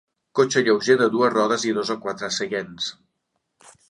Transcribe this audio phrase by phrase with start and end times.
[0.37, 2.91] Cotxe lleuger de dues rodes i dos o quatre seients.